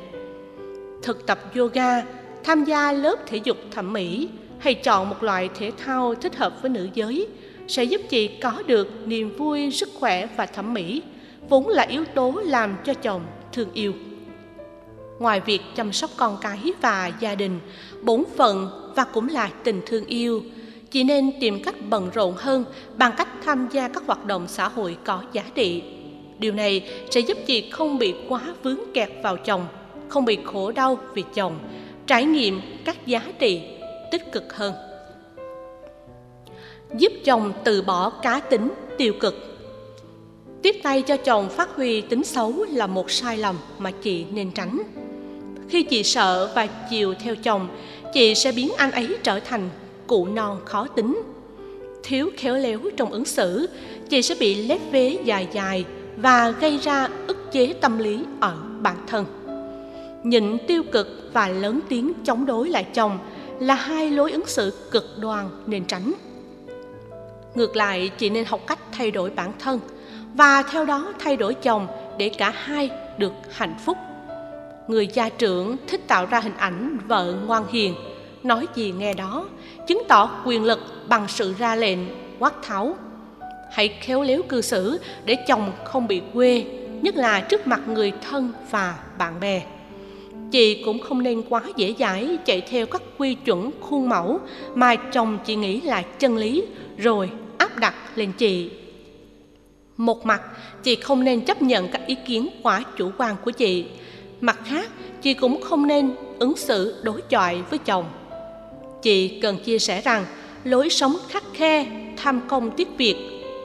Thực 1.03 1.27
tập 1.27 1.39
yoga, 1.55 2.01
tham 2.43 2.63
gia 2.63 2.91
lớp 2.91 3.15
thể 3.27 3.39
dục 3.43 3.57
thẩm 3.71 3.93
mỹ 3.93 4.29
hay 4.59 4.73
chọn 4.73 5.09
một 5.09 5.23
loại 5.23 5.49
thể 5.55 5.71
thao 5.77 6.15
thích 6.15 6.35
hợp 6.35 6.61
với 6.61 6.69
nữ 6.69 6.89
giới, 6.93 7.27
sẽ 7.67 7.83
giúp 7.83 8.01
chị 8.09 8.27
có 8.27 8.63
được 8.67 9.07
niềm 9.07 9.37
vui, 9.37 9.71
sức 9.71 9.89
khỏe 9.99 10.27
và 10.35 10.45
thẩm 10.45 10.73
mỹ, 10.73 11.01
vốn 11.49 11.67
là 11.67 11.83
yếu 11.83 12.05
tố 12.05 12.31
làm 12.45 12.75
cho 12.85 12.93
chồng 12.93 13.21
thương 13.53 13.73
yêu. 13.73 13.93
Ngoài 15.19 15.39
việc 15.39 15.61
chăm 15.75 15.93
sóc 15.93 16.09
con 16.17 16.37
cái 16.41 16.59
và 16.81 17.11
gia 17.19 17.35
đình, 17.35 17.59
bổn 18.01 18.23
phận 18.35 18.69
và 18.95 19.03
cũng 19.03 19.29
là 19.29 19.49
tình 19.63 19.81
thương 19.85 20.05
yêu, 20.05 20.43
chị 20.91 21.03
nên 21.03 21.31
tìm 21.41 21.63
cách 21.63 21.75
bận 21.89 22.09
rộn 22.13 22.33
hơn 22.37 22.65
bằng 22.97 23.11
cách 23.17 23.27
tham 23.45 23.67
gia 23.71 23.87
các 23.87 24.03
hoạt 24.07 24.25
động 24.25 24.47
xã 24.47 24.67
hội 24.67 24.97
có 25.03 25.23
giá 25.33 25.43
trị. 25.55 25.83
Điều 26.39 26.53
này 26.53 26.89
sẽ 27.09 27.19
giúp 27.19 27.37
chị 27.45 27.69
không 27.69 27.97
bị 27.97 28.13
quá 28.29 28.41
vướng 28.63 28.79
kẹt 28.93 29.09
vào 29.23 29.37
chồng, 29.37 29.65
không 30.07 30.25
bị 30.25 30.37
khổ 30.43 30.71
đau 30.71 30.97
vì 31.13 31.23
chồng, 31.33 31.59
trải 32.07 32.25
nghiệm 32.25 32.61
các 32.85 33.05
giá 33.05 33.21
trị 33.39 33.76
tích 34.11 34.31
cực 34.31 34.53
hơn. 34.53 34.73
Giúp 36.97 37.11
chồng 37.25 37.53
từ 37.63 37.81
bỏ 37.81 38.09
cá 38.09 38.39
tính 38.39 38.73
tiêu 38.97 39.13
cực. 39.19 39.35
Tiếp 40.61 40.75
tay 40.83 41.01
cho 41.01 41.17
chồng 41.17 41.49
phát 41.49 41.75
huy 41.75 42.01
tính 42.01 42.23
xấu 42.23 42.53
là 42.69 42.87
một 42.87 43.11
sai 43.11 43.37
lầm 43.37 43.57
mà 43.77 43.91
chị 43.91 44.25
nên 44.31 44.51
tránh. 44.51 44.81
Khi 45.69 45.83
chị 45.83 46.03
sợ 46.03 46.51
và 46.55 46.67
chiều 46.89 47.13
theo 47.13 47.35
chồng, 47.35 47.67
chị 48.13 48.35
sẽ 48.35 48.51
biến 48.51 48.71
anh 48.77 48.91
ấy 48.91 49.17
trở 49.23 49.39
thành 49.39 49.69
cụ 50.07 50.25
non 50.25 50.59
khó 50.65 50.87
tính. 50.87 51.21
Thiếu 52.03 52.29
khéo 52.37 52.55
léo 52.55 52.79
trong 52.97 53.11
ứng 53.11 53.25
xử, 53.25 53.69
chị 54.09 54.21
sẽ 54.21 54.35
bị 54.39 54.55
lép 54.55 54.81
vế 54.91 55.17
dài 55.23 55.47
dài 55.51 55.85
và 56.17 56.49
gây 56.49 56.77
ra 56.77 57.09
ức 57.27 57.51
chế 57.51 57.73
tâm 57.73 57.97
lý 57.97 58.19
ở 58.39 58.57
bản 58.79 58.95
thân. 59.07 59.25
Nhịn 60.23 60.57
tiêu 60.67 60.83
cực 60.91 61.29
và 61.33 61.49
lớn 61.49 61.79
tiếng 61.89 62.13
chống 62.23 62.45
đối 62.45 62.69
lại 62.69 62.83
chồng 62.93 63.19
là 63.59 63.75
hai 63.75 64.11
lối 64.11 64.31
ứng 64.31 64.45
xử 64.45 64.73
cực 64.91 65.05
đoan 65.19 65.49
nên 65.65 65.85
tránh. 65.85 66.13
Ngược 67.55 67.75
lại, 67.75 68.11
chị 68.17 68.29
nên 68.29 68.45
học 68.45 68.61
cách 68.67 68.79
thay 68.91 69.11
đổi 69.11 69.29
bản 69.29 69.53
thân 69.59 69.79
và 70.33 70.63
theo 70.63 70.85
đó 70.85 71.13
thay 71.19 71.37
đổi 71.37 71.53
chồng 71.53 71.87
để 72.17 72.29
cả 72.37 72.49
hai 72.49 72.89
được 73.17 73.33
hạnh 73.51 73.75
phúc. 73.85 73.97
Người 74.87 75.07
gia 75.07 75.29
trưởng 75.29 75.75
thích 75.87 76.07
tạo 76.07 76.25
ra 76.25 76.39
hình 76.39 76.57
ảnh 76.57 76.97
vợ 77.07 77.35
ngoan 77.45 77.63
hiền, 77.71 77.95
nói 78.43 78.67
gì 78.75 78.91
nghe 78.97 79.13
đó, 79.13 79.45
chứng 79.87 80.03
tỏ 80.07 80.41
quyền 80.45 80.63
lực 80.63 80.79
bằng 81.07 81.27
sự 81.27 81.53
ra 81.59 81.75
lệnh, 81.75 81.99
quát 82.39 82.53
tháo. 82.63 82.95
Hãy 83.71 83.87
khéo 84.01 84.23
léo 84.23 84.41
cư 84.49 84.61
xử 84.61 84.99
để 85.25 85.35
chồng 85.47 85.71
không 85.83 86.07
bị 86.07 86.21
quê, 86.33 86.65
nhất 87.01 87.15
là 87.15 87.41
trước 87.41 87.67
mặt 87.67 87.81
người 87.87 88.11
thân 88.29 88.51
và 88.71 88.99
bạn 89.17 89.39
bè 89.39 89.61
chị 90.51 90.83
cũng 90.85 90.99
không 90.99 91.23
nên 91.23 91.43
quá 91.49 91.61
dễ 91.75 91.95
dãi 91.99 92.37
chạy 92.45 92.61
theo 92.61 92.85
các 92.85 93.01
quy 93.17 93.33
chuẩn 93.33 93.71
khuôn 93.81 94.09
mẫu 94.09 94.39
mà 94.75 94.95
chồng 94.95 95.39
chị 95.45 95.55
nghĩ 95.55 95.81
là 95.81 96.01
chân 96.01 96.37
lý, 96.37 96.63
rồi 96.97 97.29
áp 97.57 97.77
đặt 97.77 97.93
lên 98.15 98.31
chị. 98.37 98.69
Một 99.97 100.25
mặt, 100.25 100.41
chị 100.83 100.95
không 100.95 101.23
nên 101.23 101.41
chấp 101.41 101.61
nhận 101.61 101.87
các 101.87 102.01
ý 102.07 102.15
kiến 102.25 102.47
quá 102.63 102.83
chủ 102.97 103.11
quan 103.17 103.35
của 103.45 103.51
chị. 103.51 103.85
Mặt 104.41 104.59
khác, 104.65 104.89
chị 105.21 105.33
cũng 105.33 105.61
không 105.61 105.87
nên 105.87 106.15
ứng 106.39 106.57
xử 106.57 107.01
đối 107.03 107.21
chọi 107.21 107.61
với 107.69 107.79
chồng. 107.79 108.05
Chị 109.01 109.39
cần 109.41 109.57
chia 109.63 109.79
sẻ 109.79 110.01
rằng, 110.01 110.25
lối 110.63 110.89
sống 110.89 111.17
khắc 111.29 111.43
khe, 111.53 111.85
tham 112.17 112.41
công 112.47 112.71
tiếc 112.71 112.87
việc, 112.97 113.15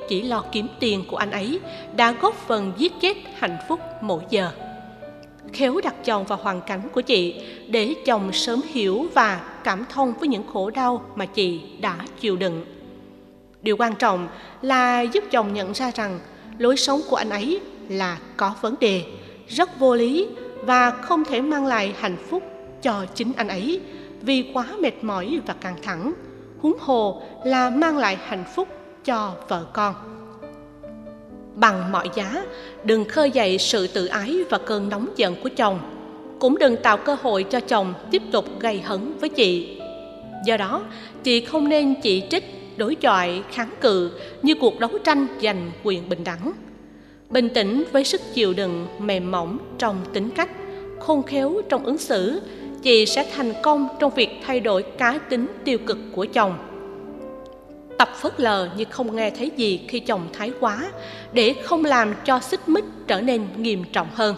chỉ 0.09 0.23
lo 0.23 0.45
kiếm 0.53 0.67
tiền 0.81 1.05
của 1.11 1.17
anh 1.17 1.31
ấy 1.31 1.61
đã 1.97 2.13
góp 2.13 2.35
phần 2.49 2.73
giết 2.79 2.93
chết 3.01 3.17
hạnh 3.35 3.57
phúc 3.69 3.81
mỗi 4.03 4.23
giờ 4.31 4.51
khéo 5.53 5.81
đặt 5.85 5.95
chồng 6.05 6.25
vào 6.25 6.39
hoàn 6.43 6.61
cảnh 6.61 6.81
của 6.93 7.01
chị 7.01 7.35
để 7.69 7.95
chồng 8.07 8.33
sớm 8.33 8.61
hiểu 8.69 9.07
và 9.15 9.41
cảm 9.65 9.85
thông 9.89 10.13
với 10.13 10.29
những 10.29 10.47
khổ 10.53 10.71
đau 10.71 11.03
mà 11.17 11.27
chị 11.27 11.61
đã 11.81 11.97
chịu 12.21 12.37
đựng. 12.37 12.65
Điều 13.63 13.77
quan 13.77 13.95
trọng 13.95 14.29
là 14.63 15.01
giúp 15.01 15.25
chồng 15.31 15.55
nhận 15.55 15.73
ra 15.73 15.91
rằng 15.95 16.21
lối 16.59 16.77
sống 16.77 17.01
của 17.11 17.17
anh 17.17 17.31
ấy 17.31 17.61
là 17.89 18.19
có 18.37 18.55
vấn 18.61 18.75
đề, 18.81 19.03
rất 19.49 19.79
vô 19.79 19.95
lý 19.95 20.29
và 20.63 20.91
không 20.91 21.25
thể 21.25 21.41
mang 21.41 21.67
lại 21.67 21.95
hạnh 21.99 22.17
phúc 22.31 22.43
cho 22.83 23.07
chính 23.15 23.33
anh 23.37 23.49
ấy 23.49 23.81
vì 24.21 24.51
quá 24.55 24.67
mệt 24.81 25.05
mỏi 25.05 25.41
và 25.47 25.55
căng 25.55 25.77
thẳng, 25.83 26.13
huống 26.61 26.79
hồ 26.81 27.23
là 27.45 27.71
mang 27.71 27.99
lại 27.99 28.19
hạnh 28.27 28.45
phúc 28.55 28.69
cho 29.05 29.35
vợ 29.49 29.67
con 29.73 29.95
bằng 31.55 31.93
mọi 31.93 32.09
giá. 32.15 32.45
Đừng 32.85 33.05
khơi 33.05 33.31
dậy 33.31 33.59
sự 33.59 33.87
tự 33.87 34.07
ái 34.07 34.37
và 34.51 34.59
cơn 34.59 34.89
nóng 34.89 35.07
giận 35.17 35.35
của 35.43 35.49
chồng. 35.57 35.79
Cũng 36.39 36.59
đừng 36.59 36.77
tạo 36.77 36.97
cơ 36.97 37.17
hội 37.23 37.43
cho 37.43 37.61
chồng 37.61 37.95
tiếp 38.11 38.23
tục 38.33 38.45
gây 38.61 38.81
hấn 38.81 39.13
với 39.21 39.29
chị. 39.29 39.79
Do 40.47 40.57
đó, 40.57 40.83
chị 41.23 41.45
không 41.45 41.69
nên 41.69 41.95
chỉ 42.03 42.23
trích, 42.31 42.45
đối 42.77 42.95
chọi 42.95 43.43
kháng 43.53 43.71
cự 43.81 44.11
như 44.43 44.55
cuộc 44.55 44.81
đấu 44.81 44.91
tranh 45.05 45.27
giành 45.43 45.71
quyền 45.83 46.09
bình 46.09 46.25
đẳng. 46.25 46.53
Bình 47.31 47.49
tĩnh 47.49 47.85
với 47.93 48.05
sức 48.05 48.21
chịu 48.35 48.53
đựng 48.53 48.87
mềm 48.99 49.31
mỏng 49.31 49.59
trong 49.79 49.97
tính 50.13 50.31
cách, 50.31 50.51
khôn 51.01 51.23
khéo 51.23 51.55
trong 51.69 51.85
ứng 51.85 51.99
xử, 51.99 52.41
chị 52.83 53.07
sẽ 53.07 53.31
thành 53.35 53.53
công 53.63 53.89
trong 54.01 54.15
việc 54.15 54.31
thay 54.47 54.61
đổi 54.61 54.83
cá 54.83 55.19
tính 55.29 55.47
tiêu 55.65 55.79
cực 55.87 55.99
của 56.13 56.27
chồng 56.33 56.72
tập 58.03 58.15
phớt 58.17 58.41
lờ 58.41 58.69
như 58.77 58.85
không 58.91 59.17
nghe 59.17 59.31
thấy 59.31 59.51
gì 59.57 59.81
khi 59.89 60.01
chồng 60.01 60.29
thái 60.33 60.53
quá, 60.61 60.91
để 61.33 61.55
không 61.65 61.85
làm 61.85 62.15
cho 62.25 62.41
xích 62.41 62.69
mích 62.69 62.85
trở 63.07 63.21
nên 63.21 63.47
nghiêm 63.57 63.85
trọng 63.93 64.09
hơn. 64.15 64.37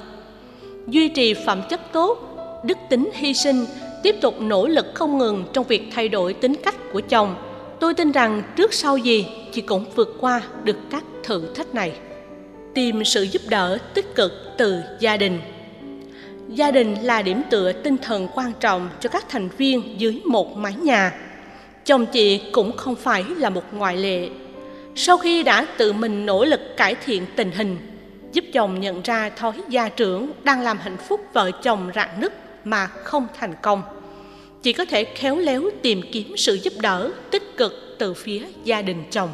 Duy 0.89 1.09
trì 1.09 1.35
phẩm 1.35 1.63
chất 1.71 1.93
tốt, 1.93 2.19
đức 2.65 2.79
tính 2.89 3.11
hy 3.15 3.35
sinh, 3.35 3.67
tiếp 4.03 4.17
tục 4.21 4.41
nỗ 4.41 4.67
lực 4.67 4.87
không 4.95 5.19
ngừng 5.19 5.45
trong 5.53 5.65
việc 5.67 5.83
thay 5.95 6.09
đổi 6.09 6.35
tính 6.35 6.55
cách 6.65 6.75
của 6.93 7.01
chồng. 7.01 7.35
Tôi 7.81 7.95
tin 7.95 8.13
rằng 8.13 8.43
trước 8.57 8.75
sau 8.75 8.97
gì 8.97 9.27
chị 9.53 9.61
cũng 9.61 9.85
vượt 9.95 10.17
qua 10.21 10.43
được 10.65 10.77
các 10.91 11.05
thử 11.23 11.55
thách 11.55 11.75
này. 11.75 11.93
Tìm 12.75 13.05
sự 13.05 13.23
giúp 13.23 13.43
đỡ 13.49 13.79
tích 13.95 14.15
cực 14.15 14.33
từ 14.59 14.81
gia 15.01 15.17
đình. 15.17 15.41
Gia 16.49 16.71
đình 16.71 16.95
là 17.03 17.23
điểm 17.23 17.43
tựa 17.51 17.73
tinh 17.73 17.97
thần 18.03 18.29
quan 18.35 18.53
trọng 18.61 18.89
cho 19.01 19.09
các 19.09 19.29
thành 19.29 19.49
viên 19.59 20.01
dưới 20.01 20.21
một 20.25 20.57
mái 20.57 20.75
nhà 20.75 21.13
chồng 21.85 22.07
chị 22.07 22.41
cũng 22.53 22.77
không 22.77 22.95
phải 22.95 23.25
là 23.37 23.51
một 23.51 23.65
ngoại 23.73 23.97
lệ. 23.97 24.29
Sau 24.95 25.19
khi 25.19 25.43
đã 25.43 25.67
tự 25.77 25.93
mình 25.93 26.27
nỗ 26.27 26.45
lực 26.45 26.61
cải 26.77 26.95
thiện 26.95 27.27
tình 27.37 27.51
hình, 27.51 27.77
giúp 28.33 28.45
chồng 28.53 28.81
nhận 28.81 29.03
ra 29.03 29.31
thói 29.31 29.53
gia 29.69 29.89
trưởng 29.89 30.33
đang 30.43 30.61
làm 30.61 30.79
hạnh 30.79 30.97
phúc 31.09 31.21
vợ 31.33 31.51
chồng 31.63 31.91
rạn 31.95 32.09
nứt 32.21 32.33
mà 32.65 32.87
không 32.87 33.27
thành 33.39 33.55
công. 33.63 33.83
Chị 34.63 34.73
có 34.73 34.85
thể 34.85 35.05
khéo 35.05 35.37
léo 35.37 35.63
tìm 35.83 36.03
kiếm 36.13 36.37
sự 36.37 36.55
giúp 36.55 36.73
đỡ 36.81 37.11
tích 37.31 37.57
cực 37.57 37.97
từ 37.99 38.15
phía 38.15 38.43
gia 38.65 38.83
đình 38.83 39.05
chồng. 39.11 39.31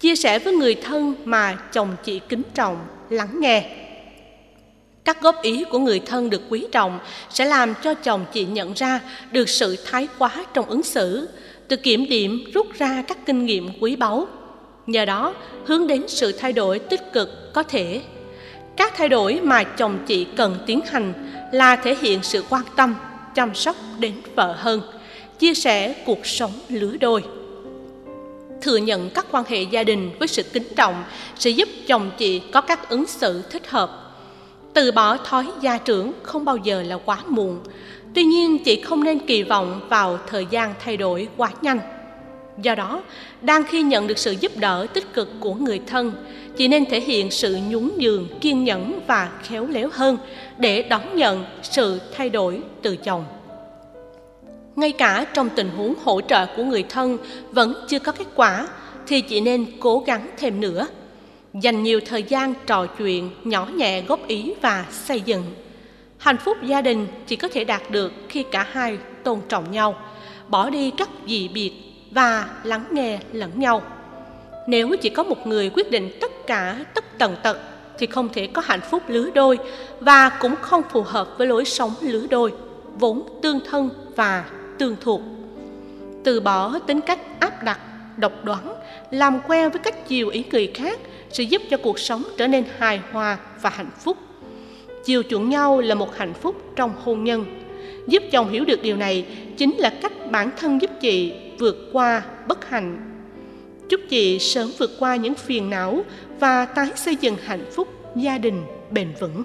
Chia 0.00 0.16
sẻ 0.16 0.38
với 0.38 0.52
người 0.52 0.74
thân 0.74 1.14
mà 1.24 1.58
chồng 1.72 1.96
chị 2.04 2.20
kính 2.28 2.42
trọng, 2.54 2.78
lắng 3.10 3.40
nghe 3.40 3.79
các 5.04 5.22
góp 5.22 5.42
ý 5.42 5.64
của 5.70 5.78
người 5.78 6.00
thân 6.00 6.30
được 6.30 6.42
quý 6.48 6.66
trọng 6.72 6.98
sẽ 7.30 7.44
làm 7.44 7.74
cho 7.82 7.94
chồng 7.94 8.24
chị 8.32 8.44
nhận 8.44 8.72
ra 8.72 9.00
được 9.32 9.48
sự 9.48 9.76
thái 9.90 10.08
quá 10.18 10.44
trong 10.54 10.66
ứng 10.66 10.82
xử. 10.82 11.28
Từ 11.68 11.76
kiểm 11.76 12.08
điểm, 12.08 12.44
rút 12.54 12.66
ra 12.78 13.02
các 13.08 13.26
kinh 13.26 13.46
nghiệm 13.46 13.68
quý 13.80 13.96
báu. 13.96 14.26
Nhờ 14.86 15.04
đó, 15.04 15.34
hướng 15.66 15.86
đến 15.86 16.04
sự 16.08 16.32
thay 16.32 16.52
đổi 16.52 16.78
tích 16.78 17.12
cực 17.12 17.52
có 17.54 17.62
thể. 17.62 18.00
Các 18.76 18.92
thay 18.96 19.08
đổi 19.08 19.40
mà 19.42 19.62
chồng 19.62 19.98
chị 20.06 20.26
cần 20.36 20.58
tiến 20.66 20.80
hành 20.90 21.12
là 21.52 21.76
thể 21.76 21.96
hiện 22.00 22.18
sự 22.22 22.44
quan 22.48 22.62
tâm, 22.76 22.94
chăm 23.34 23.54
sóc 23.54 23.76
đến 23.98 24.14
vợ 24.34 24.54
hơn, 24.58 24.80
chia 25.38 25.54
sẻ 25.54 25.94
cuộc 26.06 26.26
sống 26.26 26.52
lứa 26.68 26.96
đôi. 27.00 27.22
Thừa 28.62 28.76
nhận 28.76 29.10
các 29.10 29.26
quan 29.30 29.44
hệ 29.48 29.62
gia 29.62 29.84
đình 29.84 30.10
với 30.18 30.28
sự 30.28 30.42
kính 30.42 30.68
trọng 30.76 31.04
sẽ 31.38 31.50
giúp 31.50 31.68
chồng 31.86 32.10
chị 32.18 32.42
có 32.52 32.60
các 32.60 32.88
ứng 32.88 33.06
xử 33.06 33.42
thích 33.50 33.70
hợp 33.70 34.09
từ 34.74 34.92
bỏ 34.92 35.16
thói 35.16 35.46
gia 35.60 35.78
trưởng 35.78 36.12
không 36.22 36.44
bao 36.44 36.56
giờ 36.56 36.82
là 36.82 36.98
quá 37.04 37.18
muộn. 37.28 37.58
Tuy 38.14 38.24
nhiên, 38.24 38.58
chị 38.64 38.80
không 38.80 39.04
nên 39.04 39.18
kỳ 39.18 39.42
vọng 39.42 39.80
vào 39.88 40.18
thời 40.26 40.46
gian 40.50 40.74
thay 40.84 40.96
đổi 40.96 41.28
quá 41.36 41.50
nhanh. 41.62 41.80
Do 42.62 42.74
đó, 42.74 43.02
đang 43.42 43.64
khi 43.64 43.82
nhận 43.82 44.06
được 44.06 44.18
sự 44.18 44.34
giúp 44.40 44.52
đỡ 44.56 44.86
tích 44.94 45.14
cực 45.14 45.28
của 45.40 45.54
người 45.54 45.80
thân, 45.86 46.12
chị 46.56 46.68
nên 46.68 46.84
thể 46.86 47.00
hiện 47.00 47.30
sự 47.30 47.58
nhún 47.68 47.90
nhường, 47.98 48.28
kiên 48.40 48.64
nhẫn 48.64 49.00
và 49.06 49.30
khéo 49.42 49.66
léo 49.66 49.88
hơn 49.92 50.18
để 50.58 50.82
đón 50.82 51.16
nhận 51.16 51.44
sự 51.62 52.00
thay 52.16 52.30
đổi 52.30 52.60
từ 52.82 52.96
chồng. 52.96 53.24
Ngay 54.76 54.92
cả 54.92 55.26
trong 55.34 55.48
tình 55.48 55.70
huống 55.76 55.94
hỗ 56.04 56.20
trợ 56.20 56.46
của 56.56 56.64
người 56.64 56.82
thân 56.82 57.18
vẫn 57.52 57.74
chưa 57.88 57.98
có 57.98 58.12
kết 58.12 58.26
quả, 58.34 58.68
thì 59.06 59.20
chị 59.20 59.40
nên 59.40 59.66
cố 59.80 60.02
gắng 60.06 60.30
thêm 60.38 60.60
nữa 60.60 60.86
dành 61.54 61.82
nhiều 61.82 62.00
thời 62.06 62.22
gian 62.22 62.54
trò 62.66 62.86
chuyện 62.86 63.30
nhỏ 63.44 63.68
nhẹ 63.74 64.02
góp 64.02 64.26
ý 64.26 64.54
và 64.62 64.86
xây 64.90 65.20
dựng. 65.20 65.44
Hạnh 66.18 66.36
phúc 66.36 66.56
gia 66.62 66.82
đình 66.82 67.06
chỉ 67.26 67.36
có 67.36 67.48
thể 67.48 67.64
đạt 67.64 67.82
được 67.90 68.12
khi 68.28 68.42
cả 68.42 68.66
hai 68.70 68.98
tôn 69.24 69.40
trọng 69.48 69.70
nhau, 69.70 69.96
bỏ 70.48 70.70
đi 70.70 70.90
các 70.90 71.08
dị 71.26 71.48
biệt 71.48 71.72
và 72.10 72.48
lắng 72.64 72.84
nghe 72.90 73.18
lẫn 73.32 73.50
nhau. 73.60 73.82
Nếu 74.66 74.96
chỉ 75.00 75.08
có 75.08 75.22
một 75.22 75.46
người 75.46 75.70
quyết 75.74 75.90
định 75.90 76.10
tất 76.20 76.46
cả, 76.46 76.84
tất 76.94 77.18
tần 77.18 77.36
tật, 77.42 77.58
thì 77.98 78.06
không 78.06 78.28
thể 78.32 78.46
có 78.46 78.62
hạnh 78.64 78.80
phúc 78.90 79.02
lứa 79.08 79.30
đôi 79.34 79.58
và 80.00 80.28
cũng 80.28 80.54
không 80.60 80.82
phù 80.90 81.02
hợp 81.02 81.28
với 81.38 81.46
lối 81.46 81.64
sống 81.64 81.94
lứa 82.00 82.26
đôi, 82.30 82.52
vốn 82.98 83.40
tương 83.42 83.60
thân 83.70 83.90
và 84.16 84.44
tương 84.78 84.96
thuộc. 85.00 85.20
Từ 86.24 86.40
bỏ 86.40 86.78
tính 86.78 87.00
cách 87.00 87.20
áp 87.40 87.62
đặt, 87.62 87.80
độc 88.16 88.32
đoán, 88.44 88.74
làm 89.10 89.40
quen 89.48 89.70
với 89.70 89.78
cách 89.78 90.08
chiều 90.08 90.28
ý 90.28 90.44
người 90.52 90.70
khác 90.74 91.00
sẽ 91.32 91.44
giúp 91.44 91.62
cho 91.70 91.76
cuộc 91.76 91.98
sống 91.98 92.22
trở 92.36 92.46
nên 92.46 92.64
hài 92.78 93.00
hòa 93.12 93.38
và 93.62 93.70
hạnh 93.70 93.90
phúc. 94.00 94.16
Chiều 95.04 95.22
chuộng 95.22 95.48
nhau 95.48 95.80
là 95.80 95.94
một 95.94 96.16
hạnh 96.16 96.34
phúc 96.34 96.56
trong 96.76 96.92
hôn 97.04 97.24
nhân. 97.24 97.44
Giúp 98.06 98.22
chồng 98.32 98.50
hiểu 98.50 98.64
được 98.64 98.82
điều 98.82 98.96
này 98.96 99.26
chính 99.56 99.76
là 99.78 99.90
cách 100.02 100.30
bản 100.30 100.50
thân 100.56 100.82
giúp 100.82 100.90
chị 101.00 101.32
vượt 101.58 101.90
qua 101.92 102.22
bất 102.48 102.68
hạnh. 102.68 103.06
Chúc 103.88 104.00
chị 104.08 104.38
sớm 104.38 104.70
vượt 104.78 104.90
qua 104.98 105.16
những 105.16 105.34
phiền 105.34 105.70
não 105.70 106.04
và 106.40 106.64
tái 106.64 106.88
xây 106.96 107.16
dựng 107.16 107.36
hạnh 107.44 107.64
phúc 107.72 107.88
gia 108.16 108.38
đình 108.38 108.62
bền 108.90 109.08
vững. 109.20 109.42